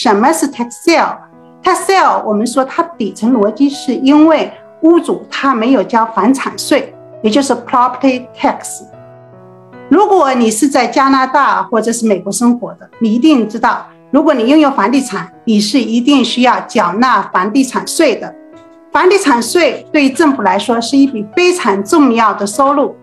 [0.00, 4.48] 什么是 tax sale？tax sale 我们说它底层逻辑是因为
[4.82, 8.82] 屋主他没有交房产税，也就是 property tax。
[9.88, 18.32] 如果你是在加拿大或者是美国生活的，你一定知道，如果你拥有房地产，你是一定需要缴纳房地产税的。
[18.92, 22.94] 房地产税对于政府来说是一笔非常重要的收入。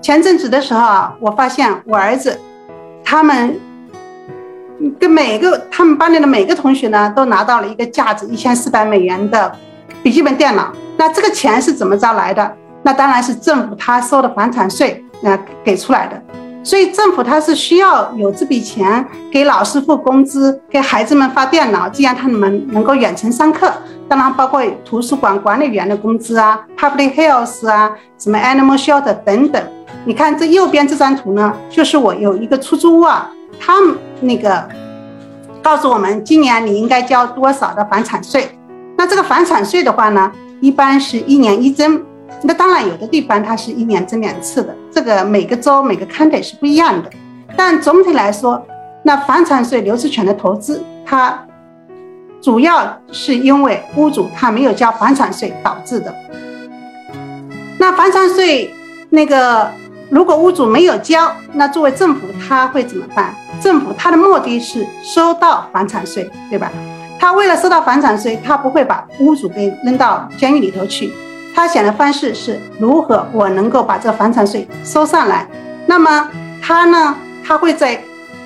[0.00, 2.38] 前阵子的时候啊，我发现我儿子
[3.02, 3.58] 他们
[4.98, 9.50] 跟每个他们班里的每个同学呢，都拿到了一个价值一千四百美元的
[10.02, 10.72] 笔记本电脑。
[10.96, 12.54] 那这个钱是怎么着来的？
[12.82, 15.00] 那当然是政府他收的房产税。
[15.22, 16.22] 那给出来的，
[16.62, 23.72] 所以政府他是需要有这笔钱给老师付工资，给孩子们发电脑，这样他们能够远程上课。
[24.06, 29.62] 当然包括图书馆管理员的工资啊，public health 啊，什么 animal shelter 等等。
[30.04, 33.74] 你看这右边这张图呢，就是我有一个出租屋啊，他
[34.20, 34.68] 那个
[35.62, 38.48] 告诉我们今年你应该交多少的房产税。
[38.96, 42.02] 那这个房产税的话呢，一般是一年一增。
[42.42, 47.10] 那当然，有的地方它是一年增两次的，这个每个州每个 county 是不一样的。
[47.56, 48.62] 但总体来说，
[49.02, 51.46] 那房产税流资权的投资，它
[52.40, 56.14] 主要是因为屋主他没有交房产税导致的。
[57.78, 58.70] 那房产税
[59.10, 59.70] 那个，
[60.10, 63.34] 如果屋主没有交，那作为政府他会怎么办？
[63.60, 66.70] 政府他的目的是收到房产税，对吧？
[67.18, 71.12] 他为了收到房产税，他不会把屋主给扔到监狱里头去。
[71.54, 75.46] 他想的方式是如何我能够把这房产税收上来？
[75.86, 76.28] 那么
[76.60, 77.14] 他呢？
[77.46, 78.00] 他会在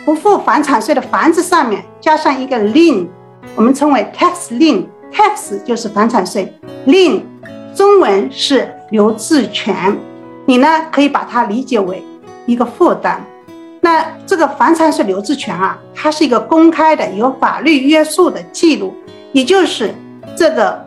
[0.05, 3.07] 不付房产税的房子上面加上一个 lin
[3.55, 6.53] 我们称为 tax lin tax 就是房产税
[6.87, 7.23] lin
[7.75, 9.97] 中文是留置权。
[10.49, 12.03] 你呢可以把它理解为
[12.47, 13.23] 一个负担。
[13.83, 18.95] 那这个房产税留置权啊，它是一个公开的、有法律约束的记录，
[19.33, 19.95] 也就是
[20.35, 20.83] 这个。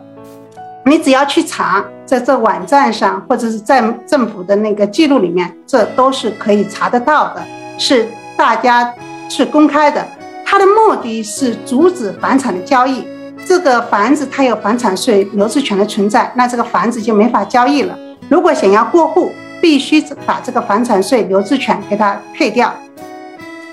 [0.84, 7.40] 你只要去查，在这网站上或者是在政府的那个记录里面，这都是可以查得到的，
[7.78, 8.92] 是大家
[9.28, 10.04] 是公开的。
[10.44, 13.06] 它的目的是阻止房产的交易。
[13.46, 17.96] 这个房子它有房产税留置权的存在，那这个房子就没法交易了。
[18.28, 19.30] 如果想要过户，
[19.62, 22.70] 必须把这个房产税留置权给它退掉。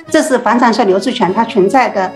[0.07, 2.09] 这是房产税留置权它存在的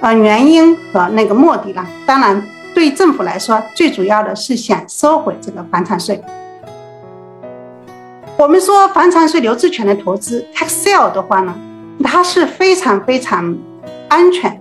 [0.00, 1.86] 呃原因和那个目的了。
[2.04, 2.42] 当然。
[2.74, 6.22] 对政府来说，最主要的是想收回这个房产税。
[8.36, 11.52] 我们说房产税留置权的投资 tax sale 的话呢，
[12.04, 13.56] 它是非常非常
[14.08, 14.60] 安全。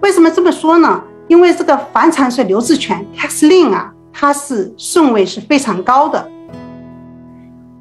[0.00, 1.02] 为什么这么说呢？
[1.26, 6.30] 因为这个房产税留置权 tax lien 啊，它是顺位是非常高的。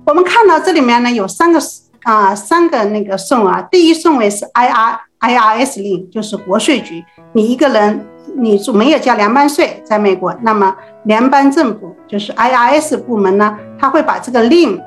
[0.05, 1.59] 我们看到这里面呢有三个
[2.03, 7.03] 啊三个那个顺啊，第一顺位是 I R I R S 令就是国税局，
[7.33, 8.07] 你一个人。
[8.35, 14.81] 你没有交联邦税，在美国，那么联邦政府就是 IRS 部门呢，他会把这个令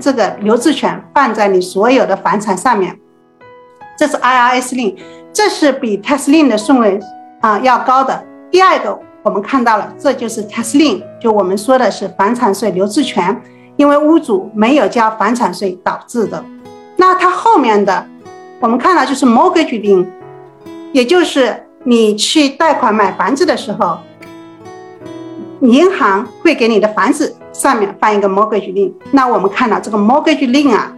[0.00, 2.98] 这个留置权放在你所有的房产上面，
[3.98, 4.96] 这是 IRS 令
[5.34, 6.98] 这是比 tax lien 的顺位
[7.42, 8.24] 啊要高的。
[8.50, 13.38] 第二个我们看到了，这就是 tax lien，就我们说的是房产税留置权，
[13.76, 16.44] 因为屋主没有交房产税导致的。
[16.96, 18.06] 那它后面的
[18.60, 20.06] 我们看到就是 mortgage lien，
[20.92, 21.62] 也就是。
[21.88, 23.98] 你去贷款买房子的时候，
[25.60, 28.92] 银行会给你的房子上面放一个 mortgage lien。
[29.12, 30.92] 那我们看到这个 mortgage lien 啊，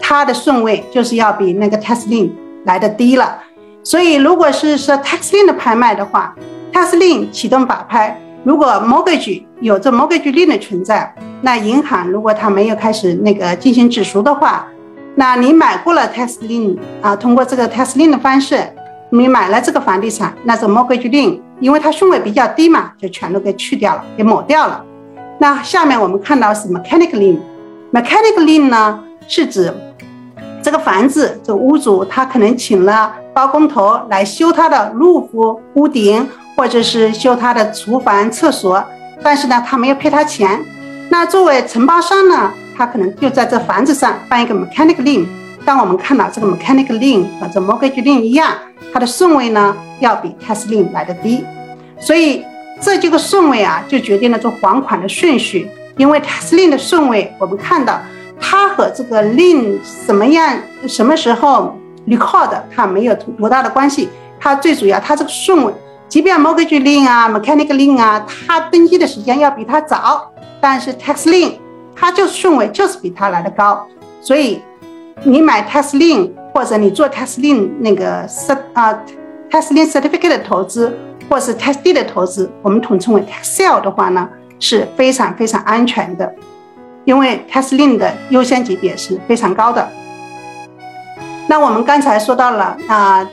[0.00, 2.28] 它的顺位就是要比那个 tax lien
[2.64, 3.38] 来的低了。
[3.84, 6.34] 所以如果是说 tax lien 的拍卖的话
[6.72, 14.66] ，tax lien 启动法拍，如果 mortgage 有这 mortgage lin 的存在，那银行如果它没有开始那个进行止赎的话，
[15.14, 18.58] 那你买过了 tax lien 啊，通过这个 tax lien 的方式。
[19.14, 24.82] 你买了这个房地产，那这 mortgage l i n 因为它顺位比较低嘛，就全都给去掉了，给抹掉了。
[25.38, 27.38] 那下面我们看到是 mechanic l i n
[27.90, 28.98] m e c h a n i c l i n 呢
[29.28, 29.70] 是指
[30.62, 36.26] 这个房子这屋主他可能请了包工头来修他的 roof 屋顶，
[36.56, 38.84] 或者是修他的厨房厕所，
[39.22, 40.60] 但是呢他没有赔他钱。
[41.10, 45.26] 那作为承包商呢，他可能就在这房子上办一个 mechanic lien。
[45.64, 48.52] 当我们看到这个 mechanic lien 和这 mortgage lien 一样。
[48.94, 51.42] 它的顺位呢，要比 tax lien 来的低，
[51.98, 52.44] 所以
[52.78, 55.66] 这几个顺位啊，就决定了这还款的顺序。
[55.96, 57.98] 因为 tax lien 的顺位，我们看到
[58.38, 61.74] 它和这个 lien 什么样、什么时候
[62.06, 64.10] record 它没有多大的关系。
[64.38, 65.72] 它最主要，它这个顺位，
[66.12, 70.30] 即便 mortgage lien 啊、mechanical lien 啊，它登记的时间要比它早，
[70.60, 71.54] 但是 tax lien
[71.96, 73.86] 它就顺位就是比它来的高。
[74.20, 74.60] 所以
[75.24, 76.30] 你买 tax lien。
[76.54, 78.92] 或者你做 tax lien 那个 set 啊
[79.50, 80.94] tax lien certificate 的投资
[81.30, 84.28] 或是 tax deed 的投资，我们统称为 tax sale 的话呢，
[84.60, 86.30] 是非常非常安全的，
[87.06, 89.88] 因为 tax lien 的优先级别是非常高的。
[91.48, 93.26] 那我们刚才说到了啊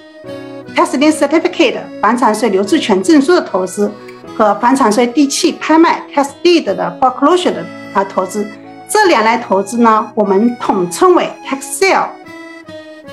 [0.97, 3.91] lien certificate 房产税留置权证书的投资
[4.35, 8.45] 和房产税地契拍卖 tax deed 的 foreclosure 的啊投资，
[8.87, 12.07] 这两类投资呢，我们统称为 tax sale。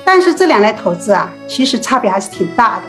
[0.05, 2.83] 但是这两类投资啊，其实差别还是挺大的。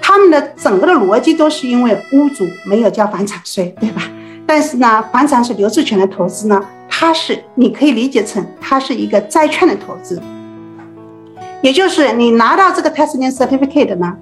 [0.00, 4.02] 他们的整个的逻辑都是因为屋主没有交房产税，对吧？
[4.46, 10.20] 但是呢，房产税留置权的投资呢，它是你可以理解成它是一个债券的投资，
[11.62, 14.14] 也就是你拿到这个 tax lien certificate 呢，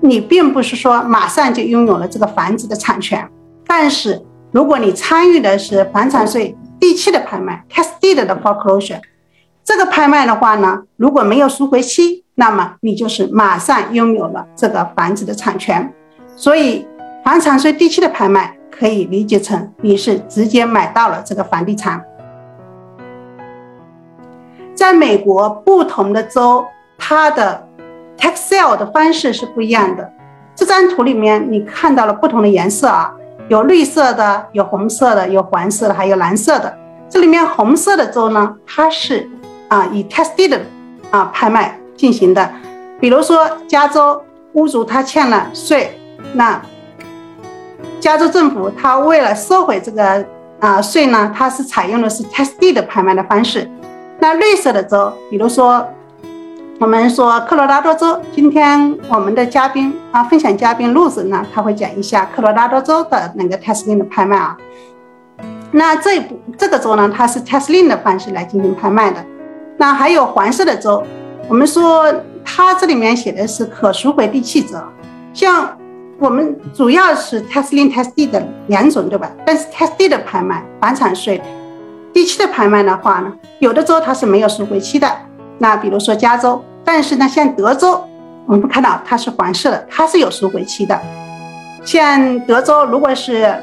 [0.00, 3.28] 你并不是说马上就拥有了这个房子的产权。
[3.66, 4.20] 但是
[4.50, 9.00] 如果你参与的是房产税地契的拍卖 tax deed 的 foreclosure。
[9.62, 15.90] 这个拍卖的话呢，如果没有赎回期，那么你就是马上拥有了这个房子的产权。
[16.36, 16.86] 所以，
[17.24, 22.02] 房产税地契的拍卖可以理解成你是直接买到了这个房地产。
[24.74, 26.64] 在美国，不同的州
[26.98, 27.66] 它的
[28.18, 30.10] tax sale 的方式是不一样的。
[30.54, 33.12] 这张图里面你看到了不同的颜色啊，
[33.48, 36.76] 有绿色的，有红色的，有黄色的，还有蓝色的。
[37.08, 39.28] 这里面红色的州呢，它是。
[39.68, 40.56] 啊，以 tax deed
[41.10, 42.48] 啊拍卖进行的，
[43.00, 44.22] 比如说加州
[44.52, 45.98] 屋主他欠了税，
[46.34, 46.60] 那
[47.98, 50.24] 加州政府他为了收回这个
[50.60, 53.68] 啊税呢，他是采用的是 tax deed 拍卖的方式。
[54.24, 55.86] 那绿色的州，比如说
[56.80, 64.56] 我们说科罗拉多州，今天我们的嘉宾啊，分享嘉宾路子呢，他会讲一下科罗拉多州的那个 tax deed 的拍卖啊。
[65.72, 69.22] 那这部这个州呢，它是 Teslin 的方式来进行拍卖的。
[69.76, 71.02] 那还有黄色的州，
[71.46, 72.10] 我们说
[72.42, 74.82] 它这里面写的是可赎回地契者，
[75.34, 75.76] 像
[76.18, 79.30] 我们主要是 tax lien tax deed 的两种，对吧？
[79.44, 81.42] 但是 tax deed 的拍卖房产税
[82.14, 85.06] 地契的拍卖的话呢，有的州它是没有赎回期的。
[85.58, 88.02] 那比如说加州，但是呢，像德州，
[88.46, 90.98] 我们看到它是黄色的，它是有赎回期的。
[91.84, 93.54] 像德州如果是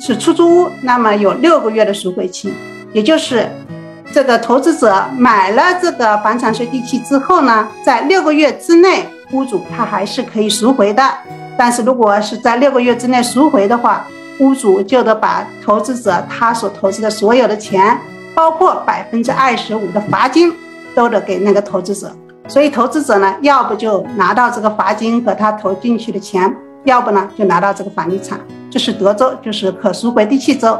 [0.00, 2.52] 是出租屋，那么有六个月的赎回期，
[2.92, 3.48] 也就是。
[4.12, 11.00] 这个投资者买了这个房产税地契之后呢，在六个月之内，屋主他还是可以赎回的。
[11.56, 14.04] 但是如果是在六个月之内赎回的话，
[14.40, 17.96] 屋主就得把投资者他所投资的所有的钱，
[18.34, 20.52] 包括百分之二十五的罚金，
[20.94, 22.10] 都得给那个投资者。
[22.48, 26.52] 所以投资者呢，要不就拿到这个罚金和他投进去的钱，
[26.84, 28.40] 要不呢就拿到这个房地产。
[28.68, 30.78] 这是德州，就是可赎回地契州。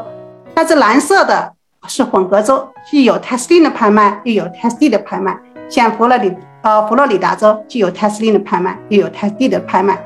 [0.53, 1.53] 那这蓝色的。
[1.87, 5.35] 是混合州，既有 tax lien 的拍卖，又有 tax deed 的拍卖。
[5.67, 6.31] 像佛罗里
[6.61, 9.99] 呃佛罗里达州，既有 tax lien 的拍卖，又有 tax deed 的拍卖。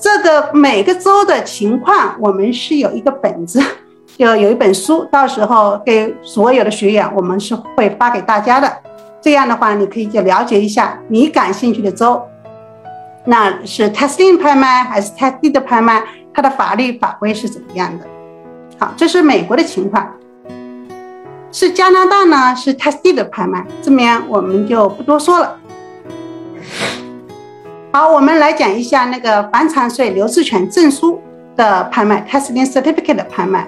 [0.00, 3.62] 这个每个州的情况，我们是有一个本子，
[4.16, 8.72] 就有一本书，到时候给所有的学员，我们是会发给大家的。
[9.20, 12.22] 这样的话，你可以就了解一下你感兴趣的州，
[13.26, 16.02] 那是 tax lien 拍卖还是 tax deed 的拍卖，
[16.32, 18.06] 它的法律法规是怎么样的？
[18.78, 20.10] 好，这是美国的情况。
[21.52, 22.54] 是加拿大呢？
[22.54, 25.59] 是 Tested 的拍卖，这边我们就不多说了。
[27.92, 31.20] 好，我们来讲一下那个房产税留置权证书
[31.56, 33.66] 的拍卖，tax lien certificate 的拍卖。